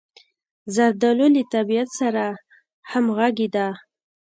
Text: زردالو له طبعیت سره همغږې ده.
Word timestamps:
زردالو 0.75 1.27
له 1.35 1.43
طبعیت 1.53 1.89
سره 1.99 2.25
همغږې 2.91 3.47
ده. 3.55 3.67